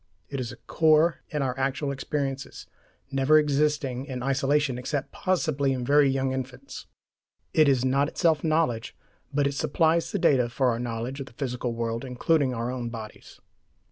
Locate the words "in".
1.29-1.43, 4.07-4.23, 5.73-5.85